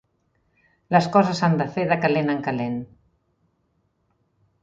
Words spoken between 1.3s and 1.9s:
s'han de fer